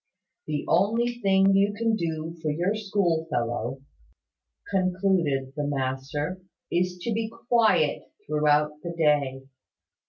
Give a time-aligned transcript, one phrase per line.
[0.47, 3.81] "The only thing you can now do for your school fellow,"
[4.71, 9.43] concluded the master, "is to be quiet throughout the day.